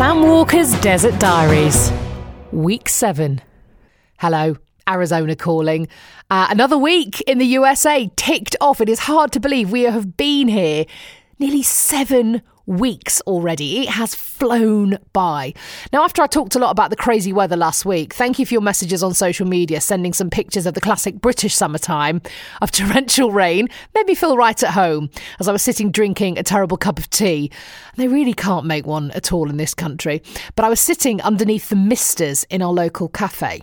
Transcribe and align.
Walker's 0.00 0.72
Desert 0.80 1.20
Diaries, 1.20 1.92
Week 2.50 2.88
7. 2.88 3.40
Hello, 4.18 4.56
Arizona 4.88 5.36
calling. 5.36 5.86
Uh, 6.28 6.48
another 6.50 6.76
week 6.76 7.20
in 7.22 7.38
the 7.38 7.46
USA 7.46 8.10
ticked 8.16 8.56
off. 8.60 8.80
It 8.80 8.88
is 8.88 8.98
hard 8.98 9.30
to 9.32 9.40
believe 9.40 9.70
we 9.70 9.82
have 9.82 10.16
been 10.16 10.48
here 10.48 10.84
nearly 11.38 11.62
seven 11.62 12.42
weeks 12.66 13.20
already. 13.22 13.82
It 13.82 13.90
has 13.90 14.14
flown 14.14 14.98
by. 15.12 15.54
Now, 15.92 16.04
after 16.04 16.22
I 16.22 16.26
talked 16.26 16.54
a 16.54 16.58
lot 16.58 16.70
about 16.70 16.90
the 16.90 16.96
crazy 16.96 17.32
weather 17.32 17.56
last 17.56 17.84
week, 17.84 18.14
thank 18.14 18.38
you 18.38 18.46
for 18.46 18.54
your 18.54 18.60
messages 18.60 19.02
on 19.02 19.14
social 19.14 19.46
media, 19.46 19.80
sending 19.80 20.12
some 20.12 20.30
pictures 20.30 20.66
of 20.66 20.74
the 20.74 20.80
classic 20.80 21.20
British 21.20 21.54
summertime 21.54 22.22
of 22.62 22.70
torrential 22.72 23.32
rain. 23.32 23.68
Made 23.94 24.06
me 24.06 24.14
feel 24.14 24.36
right 24.36 24.62
at 24.62 24.70
home 24.70 25.10
as 25.40 25.48
I 25.48 25.52
was 25.52 25.62
sitting 25.62 25.90
drinking 25.90 26.38
a 26.38 26.42
terrible 26.42 26.76
cup 26.76 26.98
of 26.98 27.10
tea. 27.10 27.50
They 27.96 28.08
really 28.08 28.34
can't 28.34 28.66
make 28.66 28.86
one 28.86 29.10
at 29.12 29.32
all 29.32 29.50
in 29.50 29.56
this 29.56 29.74
country. 29.74 30.22
But 30.56 30.64
I 30.64 30.68
was 30.68 30.80
sitting 30.80 31.20
underneath 31.22 31.68
the 31.68 31.76
misters 31.76 32.44
in 32.44 32.62
our 32.62 32.72
local 32.72 33.08
cafe. 33.08 33.62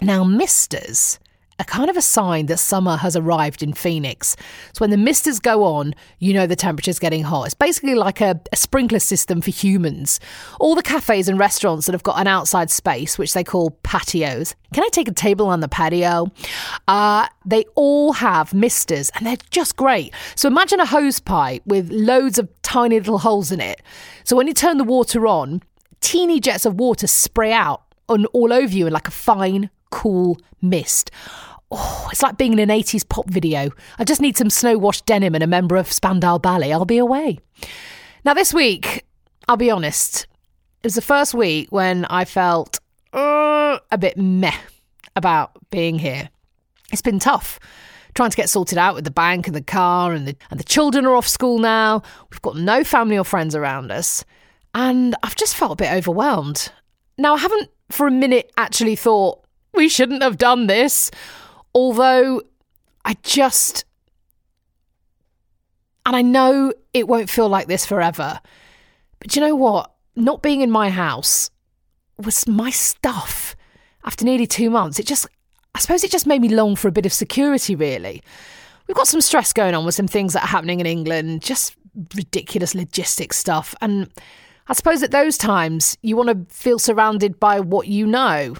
Now, 0.00 0.24
misters 0.24 1.18
a 1.64 1.66
kind 1.66 1.88
of 1.88 1.96
a 1.96 2.02
sign 2.02 2.46
that 2.46 2.58
summer 2.58 2.96
has 2.96 3.16
arrived 3.16 3.62
in 3.62 3.72
Phoenix. 3.72 4.36
So 4.74 4.80
when 4.80 4.90
the 4.90 4.96
misters 4.96 5.38
go 5.38 5.64
on, 5.64 5.94
you 6.18 6.34
know 6.34 6.46
the 6.46 6.56
temperature's 6.56 6.98
getting 6.98 7.22
hot. 7.22 7.44
It's 7.46 7.54
basically 7.54 7.94
like 7.94 8.20
a, 8.20 8.38
a, 8.52 8.56
sprinkler 8.56 8.98
system 8.98 9.40
for 9.40 9.50
humans. 9.50 10.20
All 10.60 10.74
the 10.74 10.82
cafes 10.82 11.28
and 11.28 11.38
restaurants 11.38 11.86
that 11.86 11.92
have 11.92 12.02
got 12.02 12.20
an 12.20 12.26
outside 12.26 12.70
space, 12.70 13.18
which 13.18 13.32
they 13.32 13.42
call 13.44 13.70
patios. 13.82 14.54
Can 14.74 14.84
I 14.84 14.88
take 14.92 15.08
a 15.08 15.12
table 15.12 15.46
on 15.46 15.60
the 15.60 15.68
patio? 15.68 16.30
Uh, 16.86 17.28
they 17.46 17.64
all 17.74 18.12
have 18.12 18.52
misters 18.52 19.10
and 19.14 19.26
they're 19.26 19.36
just 19.50 19.76
great. 19.76 20.12
So 20.34 20.48
imagine 20.48 20.80
a 20.80 20.86
hose 20.86 21.20
pipe 21.20 21.62
with 21.64 21.90
loads 21.90 22.38
of 22.38 22.48
tiny 22.62 22.98
little 22.98 23.18
holes 23.18 23.50
in 23.50 23.60
it. 23.60 23.80
So 24.24 24.36
when 24.36 24.46
you 24.46 24.54
turn 24.54 24.76
the 24.76 24.84
water 24.84 25.26
on, 25.26 25.62
teeny 26.00 26.40
jets 26.40 26.66
of 26.66 26.74
water 26.74 27.06
spray 27.06 27.52
out 27.52 27.82
on 28.08 28.26
all 28.26 28.52
over 28.52 28.74
you 28.74 28.86
in 28.86 28.92
like 28.92 29.08
a 29.08 29.12
fine 29.12 29.70
cool 29.90 30.38
mist. 30.60 31.10
Oh, 31.76 32.08
it's 32.12 32.22
like 32.22 32.38
being 32.38 32.52
in 32.52 32.58
an 32.60 32.68
80s 32.68 33.08
pop 33.08 33.28
video. 33.28 33.70
I 33.98 34.04
just 34.04 34.20
need 34.20 34.36
some 34.36 34.48
snow 34.48 34.78
washed 34.78 35.06
denim 35.06 35.34
and 35.34 35.42
a 35.42 35.48
member 35.48 35.74
of 35.74 35.90
Spandau 35.90 36.38
Ballet. 36.38 36.72
I'll 36.72 36.84
be 36.84 36.98
away. 36.98 37.40
Now, 38.24 38.32
this 38.32 38.54
week, 38.54 39.04
I'll 39.48 39.56
be 39.56 39.72
honest, 39.72 40.28
it 40.82 40.86
was 40.86 40.94
the 40.94 41.02
first 41.02 41.34
week 41.34 41.72
when 41.72 42.04
I 42.04 42.26
felt 42.26 42.78
uh, 43.12 43.78
a 43.90 43.98
bit 43.98 44.16
meh 44.16 44.56
about 45.16 45.50
being 45.70 45.98
here. 45.98 46.28
It's 46.92 47.02
been 47.02 47.18
tough 47.18 47.58
trying 48.14 48.30
to 48.30 48.36
get 48.36 48.48
sorted 48.48 48.78
out 48.78 48.94
with 48.94 49.02
the 49.02 49.10
bank 49.10 49.48
and 49.48 49.56
the 49.56 49.60
car, 49.60 50.12
and 50.12 50.28
the, 50.28 50.36
and 50.48 50.60
the 50.60 50.64
children 50.64 51.04
are 51.04 51.16
off 51.16 51.26
school 51.26 51.58
now. 51.58 52.04
We've 52.30 52.42
got 52.42 52.56
no 52.56 52.84
family 52.84 53.18
or 53.18 53.24
friends 53.24 53.56
around 53.56 53.90
us. 53.90 54.24
And 54.76 55.16
I've 55.24 55.34
just 55.34 55.56
felt 55.56 55.72
a 55.72 55.76
bit 55.76 55.92
overwhelmed. 55.92 56.70
Now, 57.18 57.34
I 57.34 57.38
haven't 57.38 57.70
for 57.90 58.06
a 58.06 58.12
minute 58.12 58.52
actually 58.56 58.94
thought, 58.94 59.44
we 59.72 59.88
shouldn't 59.88 60.22
have 60.22 60.38
done 60.38 60.68
this. 60.68 61.10
Although 61.74 62.42
I 63.04 63.16
just. 63.22 63.84
And 66.06 66.14
I 66.14 66.22
know 66.22 66.72
it 66.92 67.08
won't 67.08 67.30
feel 67.30 67.48
like 67.48 67.66
this 67.66 67.86
forever. 67.86 68.40
But 69.20 69.34
you 69.34 69.40
know 69.40 69.54
what? 69.54 69.92
Not 70.16 70.42
being 70.42 70.60
in 70.60 70.70
my 70.70 70.90
house 70.90 71.50
was 72.18 72.46
my 72.46 72.70
stuff. 72.70 73.56
After 74.04 74.24
nearly 74.24 74.46
two 74.46 74.70
months, 74.70 74.98
it 74.98 75.06
just. 75.06 75.26
I 75.74 75.80
suppose 75.80 76.04
it 76.04 76.12
just 76.12 76.26
made 76.26 76.40
me 76.40 76.50
long 76.50 76.76
for 76.76 76.86
a 76.86 76.92
bit 76.92 77.06
of 77.06 77.12
security, 77.12 77.74
really. 77.74 78.22
We've 78.86 78.96
got 78.96 79.08
some 79.08 79.20
stress 79.20 79.52
going 79.52 79.74
on 79.74 79.84
with 79.84 79.96
some 79.96 80.06
things 80.06 80.34
that 80.34 80.44
are 80.44 80.48
happening 80.48 80.78
in 80.78 80.86
England, 80.86 81.42
just 81.42 81.74
ridiculous 82.14 82.74
logistics 82.74 83.38
stuff. 83.38 83.74
And 83.80 84.08
I 84.68 84.74
suppose 84.74 85.02
at 85.02 85.10
those 85.10 85.36
times, 85.36 85.96
you 86.02 86.16
want 86.16 86.28
to 86.28 86.54
feel 86.54 86.78
surrounded 86.78 87.40
by 87.40 87.60
what 87.60 87.88
you 87.88 88.06
know 88.06 88.56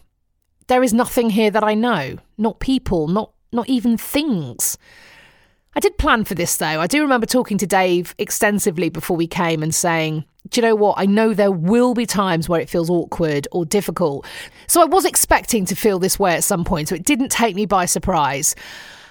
there 0.66 0.82
is 0.82 0.92
nothing 0.92 1.30
here 1.30 1.50
that 1.50 1.64
I 1.64 1.74
know, 1.74 2.18
not 2.38 2.60
people, 2.60 3.08
not 3.08 3.30
not 3.52 3.68
even 3.68 3.96
things. 3.96 4.76
I 5.76 5.80
did 5.80 5.98
plan 5.98 6.24
for 6.24 6.34
this 6.34 6.56
though. 6.56 6.80
I 6.80 6.86
do 6.86 7.02
remember 7.02 7.26
talking 7.26 7.58
to 7.58 7.66
Dave 7.66 8.14
extensively 8.18 8.88
before 8.88 9.16
we 9.16 9.26
came 9.26 9.62
and 9.62 9.74
saying, 9.74 10.24
do 10.50 10.60
you 10.60 10.66
know 10.66 10.74
what? 10.74 10.98
I 10.98 11.06
know 11.06 11.34
there 11.34 11.50
will 11.50 11.94
be 11.94 12.06
times 12.06 12.48
where 12.48 12.60
it 12.60 12.68
feels 12.68 12.90
awkward 12.90 13.48
or 13.50 13.64
difficult. 13.64 14.26
So 14.66 14.82
I 14.82 14.84
was 14.84 15.04
expecting 15.04 15.64
to 15.66 15.74
feel 15.74 15.98
this 15.98 16.18
way 16.18 16.34
at 16.34 16.44
some 16.44 16.64
point, 16.64 16.88
so 16.88 16.94
it 16.94 17.04
didn't 17.04 17.30
take 17.30 17.56
me 17.56 17.66
by 17.66 17.86
surprise. 17.86 18.54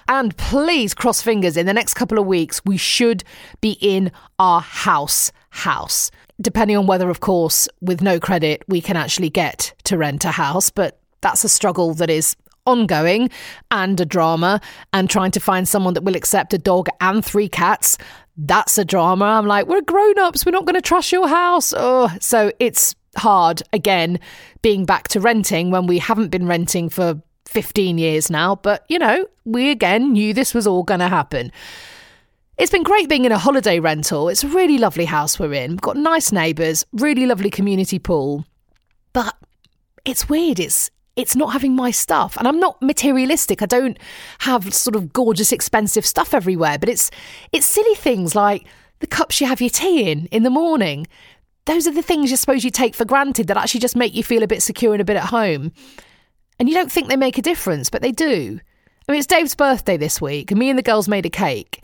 And 0.06 0.36
please 0.36 0.94
cross 0.94 1.22
fingers 1.22 1.56
in 1.56 1.66
the 1.66 1.72
next 1.72 1.94
couple 1.94 2.18
of 2.18 2.26
weeks, 2.26 2.60
we 2.64 2.76
should 2.76 3.24
be 3.60 3.78
in 3.80 4.12
our 4.38 4.60
house 4.60 5.32
house. 5.50 6.10
Depending 6.40 6.76
on 6.76 6.86
whether, 6.86 7.08
of 7.10 7.20
course, 7.20 7.68
with 7.80 8.02
no 8.02 8.20
credit, 8.20 8.62
we 8.68 8.80
can 8.80 8.96
actually 8.96 9.30
get 9.30 9.72
to 9.84 9.96
rent 9.96 10.24
a 10.24 10.30
house. 10.30 10.68
But 10.68 11.00
that's 11.24 11.42
a 11.42 11.48
struggle 11.48 11.94
that 11.94 12.10
is 12.10 12.36
ongoing 12.66 13.30
and 13.70 14.00
a 14.00 14.06
drama. 14.06 14.60
And 14.92 15.10
trying 15.10 15.32
to 15.32 15.40
find 15.40 15.66
someone 15.66 15.94
that 15.94 16.04
will 16.04 16.16
accept 16.16 16.54
a 16.54 16.58
dog 16.58 16.88
and 17.00 17.24
three 17.24 17.48
cats 17.48 17.98
that's 18.36 18.78
a 18.78 18.84
drama. 18.84 19.24
I'm 19.24 19.46
like 19.46 19.66
we're 19.66 19.80
grown-ups. 19.80 20.44
We're 20.44 20.52
not 20.52 20.64
going 20.64 20.74
to 20.74 20.82
trust 20.82 21.12
your 21.12 21.28
house. 21.28 21.72
Oh 21.76 22.10
so 22.20 22.52
it's 22.58 22.94
hard 23.16 23.62
again 23.72 24.18
being 24.62 24.84
back 24.84 25.08
to 25.08 25.20
renting 25.20 25.70
when 25.70 25.86
we 25.86 25.98
haven't 25.98 26.28
been 26.28 26.46
renting 26.46 26.88
for 26.88 27.20
15 27.46 27.98
years 27.98 28.30
now. 28.30 28.56
But 28.56 28.84
you 28.88 28.98
know 28.98 29.26
we 29.44 29.70
again 29.70 30.12
knew 30.12 30.34
this 30.34 30.54
was 30.54 30.66
all 30.66 30.82
going 30.82 31.00
to 31.00 31.08
happen. 31.08 31.52
It's 32.56 32.70
been 32.70 32.84
great 32.84 33.08
being 33.08 33.24
in 33.24 33.32
a 33.32 33.38
holiday 33.38 33.80
rental. 33.80 34.28
It's 34.28 34.44
a 34.44 34.48
really 34.48 34.78
lovely 34.78 35.06
house 35.06 35.40
we're 35.40 35.54
in. 35.54 35.72
We've 35.72 35.80
got 35.80 35.96
nice 35.96 36.32
neighbours 36.32 36.84
really 36.92 37.26
lovely 37.26 37.50
community 37.50 37.98
pool. 37.98 38.44
But 39.12 39.34
it's 40.04 40.28
weird. 40.28 40.58
It's 40.58 40.90
it's 41.16 41.36
not 41.36 41.52
having 41.52 41.74
my 41.76 41.90
stuff. 41.90 42.36
And 42.36 42.48
I'm 42.48 42.58
not 42.58 42.80
materialistic. 42.82 43.62
I 43.62 43.66
don't 43.66 43.98
have 44.40 44.74
sort 44.74 44.96
of 44.96 45.12
gorgeous, 45.12 45.52
expensive 45.52 46.04
stuff 46.04 46.34
everywhere, 46.34 46.78
but 46.78 46.88
it's 46.88 47.10
it's 47.52 47.66
silly 47.66 47.94
things 47.94 48.34
like 48.34 48.66
the 49.00 49.06
cups 49.06 49.40
you 49.40 49.46
have 49.46 49.60
your 49.60 49.70
tea 49.70 50.10
in 50.10 50.26
in 50.26 50.42
the 50.42 50.50
morning. 50.50 51.06
Those 51.66 51.86
are 51.86 51.94
the 51.94 52.02
things 52.02 52.30
you 52.30 52.36
suppose 52.36 52.64
you 52.64 52.70
take 52.70 52.94
for 52.94 53.04
granted 53.04 53.46
that 53.46 53.56
actually 53.56 53.80
just 53.80 53.96
make 53.96 54.14
you 54.14 54.22
feel 54.22 54.42
a 54.42 54.46
bit 54.46 54.62
secure 54.62 54.92
and 54.92 55.00
a 55.00 55.04
bit 55.04 55.16
at 55.16 55.24
home. 55.24 55.72
And 56.58 56.68
you 56.68 56.74
don't 56.74 56.92
think 56.92 57.08
they 57.08 57.16
make 57.16 57.38
a 57.38 57.42
difference, 57.42 57.88
but 57.88 58.02
they 58.02 58.12
do. 58.12 58.60
I 59.08 59.12
mean, 59.12 59.18
it's 59.18 59.26
Dave's 59.26 59.54
birthday 59.54 59.96
this 59.96 60.20
week, 60.20 60.50
and 60.50 60.58
me 60.58 60.68
and 60.68 60.78
the 60.78 60.82
girls 60.82 61.08
made 61.08 61.26
a 61.26 61.30
cake. 61.30 61.82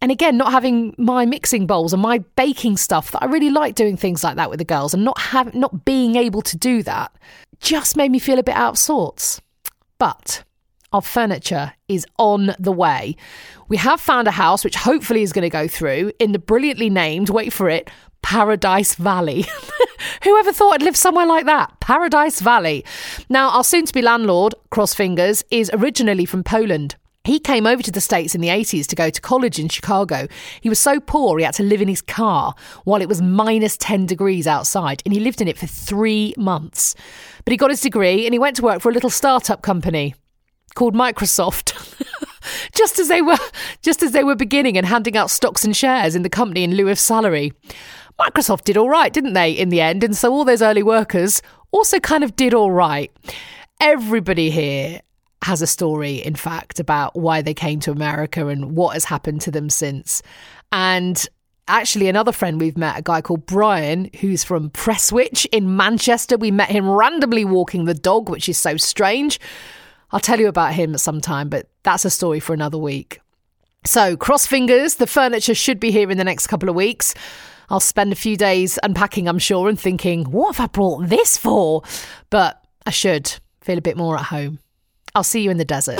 And 0.00 0.10
again, 0.10 0.36
not 0.36 0.50
having 0.50 0.94
my 0.98 1.24
mixing 1.26 1.66
bowls 1.66 1.92
and 1.92 2.02
my 2.02 2.18
baking 2.36 2.76
stuff 2.76 3.12
that 3.12 3.22
I 3.22 3.26
really 3.26 3.50
like 3.50 3.76
doing 3.76 3.96
things 3.96 4.24
like 4.24 4.36
that 4.36 4.50
with 4.50 4.58
the 4.58 4.64
girls 4.64 4.94
and 4.94 5.04
not 5.04 5.18
have 5.18 5.54
not 5.54 5.84
being 5.84 6.16
able 6.16 6.42
to 6.42 6.56
do 6.56 6.82
that 6.82 7.12
just 7.62 7.96
made 7.96 8.10
me 8.10 8.18
feel 8.18 8.38
a 8.38 8.42
bit 8.42 8.56
out 8.56 8.70
of 8.70 8.78
sorts. 8.78 9.40
But 9.98 10.44
our 10.92 11.00
furniture 11.00 11.72
is 11.88 12.04
on 12.18 12.54
the 12.58 12.72
way. 12.72 13.16
We 13.68 13.78
have 13.78 14.00
found 14.00 14.28
a 14.28 14.32
house 14.32 14.64
which 14.64 14.76
hopefully 14.76 15.22
is 15.22 15.32
going 15.32 15.44
to 15.44 15.50
go 15.50 15.66
through 15.66 16.12
in 16.18 16.32
the 16.32 16.38
brilliantly 16.38 16.90
named, 16.90 17.30
wait 17.30 17.52
for 17.52 17.70
it, 17.70 17.88
Paradise 18.20 18.96
Valley. 18.96 19.46
Whoever 20.24 20.52
thought 20.52 20.74
I'd 20.74 20.82
live 20.82 20.96
somewhere 20.96 21.26
like 21.26 21.46
that? 21.46 21.80
Paradise 21.80 22.40
Valley. 22.40 22.84
Now, 23.28 23.50
our 23.50 23.64
soon 23.64 23.86
to 23.86 23.94
be 23.94 24.02
landlord, 24.02 24.54
cross 24.70 24.92
fingers, 24.92 25.44
is 25.50 25.70
originally 25.72 26.26
from 26.26 26.44
Poland. 26.44 26.96
He 27.24 27.38
came 27.38 27.66
over 27.66 27.82
to 27.82 27.92
the 27.92 28.00
States 28.00 28.34
in 28.34 28.40
the 28.40 28.48
80s 28.48 28.86
to 28.88 28.96
go 28.96 29.08
to 29.08 29.20
college 29.20 29.58
in 29.58 29.68
Chicago. 29.68 30.26
He 30.60 30.68
was 30.68 30.80
so 30.80 30.98
poor 30.98 31.38
he 31.38 31.44
had 31.44 31.54
to 31.54 31.62
live 31.62 31.80
in 31.80 31.88
his 31.88 32.02
car 32.02 32.54
while 32.84 33.00
it 33.00 33.08
was 33.08 33.22
minus 33.22 33.76
10 33.76 34.06
degrees 34.06 34.46
outside, 34.46 35.02
and 35.04 35.14
he 35.14 35.20
lived 35.20 35.40
in 35.40 35.48
it 35.48 35.58
for 35.58 35.66
three 35.66 36.34
months. 36.36 36.94
But 37.44 37.52
he 37.52 37.56
got 37.56 37.70
his 37.70 37.80
degree 37.80 38.26
and 38.26 38.34
he 38.34 38.38
went 38.38 38.56
to 38.56 38.62
work 38.62 38.82
for 38.82 38.90
a 38.90 38.94
little 38.94 39.10
startup 39.10 39.62
company 39.62 40.14
called 40.74 40.94
Microsoft. 40.94 41.74
just 42.74 42.98
as 42.98 43.08
they 43.08 43.22
were 43.22 43.38
just 43.82 44.02
as 44.02 44.12
they 44.12 44.24
were 44.24 44.34
beginning 44.34 44.76
and 44.76 44.86
handing 44.86 45.16
out 45.16 45.30
stocks 45.30 45.64
and 45.64 45.76
shares 45.76 46.16
in 46.16 46.22
the 46.22 46.30
company 46.30 46.64
in 46.64 46.74
lieu 46.74 46.88
of 46.88 46.98
salary. 46.98 47.52
Microsoft 48.18 48.64
did 48.64 48.76
all 48.76 48.88
right, 48.88 49.12
didn't 49.12 49.32
they, 49.32 49.52
in 49.52 49.68
the 49.68 49.80
end? 49.80 50.04
And 50.04 50.16
so 50.16 50.32
all 50.32 50.44
those 50.44 50.62
early 50.62 50.82
workers 50.82 51.40
also 51.70 51.98
kind 51.98 52.22
of 52.22 52.36
did 52.36 52.52
all 52.52 52.70
right. 52.70 53.10
Everybody 53.80 54.50
here 54.50 55.00
has 55.42 55.62
a 55.62 55.66
story, 55.66 56.16
in 56.16 56.34
fact, 56.34 56.78
about 56.78 57.16
why 57.16 57.42
they 57.42 57.54
came 57.54 57.80
to 57.80 57.90
America 57.90 58.46
and 58.46 58.76
what 58.76 58.94
has 58.94 59.04
happened 59.04 59.40
to 59.42 59.50
them 59.50 59.68
since. 59.68 60.22
And 60.70 61.24
actually, 61.68 62.08
another 62.08 62.32
friend 62.32 62.60
we've 62.60 62.78
met, 62.78 62.98
a 62.98 63.02
guy 63.02 63.20
called 63.20 63.46
Brian, 63.46 64.10
who's 64.20 64.44
from 64.44 64.70
Prestwich 64.70 65.46
in 65.52 65.76
Manchester. 65.76 66.36
We 66.36 66.50
met 66.50 66.70
him 66.70 66.88
randomly 66.88 67.44
walking 67.44 67.84
the 67.84 67.94
dog, 67.94 68.28
which 68.28 68.48
is 68.48 68.58
so 68.58 68.76
strange. 68.76 69.40
I'll 70.12 70.20
tell 70.20 70.38
you 70.38 70.48
about 70.48 70.74
him 70.74 70.96
sometime, 70.98 71.48
but 71.48 71.68
that's 71.82 72.04
a 72.04 72.10
story 72.10 72.40
for 72.40 72.52
another 72.52 72.78
week. 72.78 73.20
So, 73.84 74.16
cross 74.16 74.46
fingers, 74.46 74.96
the 74.96 75.06
furniture 75.06 75.54
should 75.54 75.80
be 75.80 75.90
here 75.90 76.10
in 76.10 76.18
the 76.18 76.24
next 76.24 76.46
couple 76.46 76.68
of 76.68 76.76
weeks. 76.76 77.14
I'll 77.68 77.80
spend 77.80 78.12
a 78.12 78.16
few 78.16 78.36
days 78.36 78.78
unpacking, 78.82 79.26
I'm 79.26 79.38
sure, 79.38 79.68
and 79.68 79.80
thinking, 79.80 80.24
what 80.24 80.56
have 80.56 80.64
I 80.64 80.68
brought 80.68 81.08
this 81.08 81.36
for? 81.36 81.82
But 82.30 82.62
I 82.86 82.90
should 82.90 83.40
feel 83.60 83.78
a 83.78 83.82
bit 83.82 83.96
more 83.96 84.16
at 84.16 84.26
home. 84.26 84.58
I'll 85.14 85.22
see 85.22 85.42
you 85.42 85.50
in 85.50 85.58
the 85.58 85.64
desert. 85.64 85.98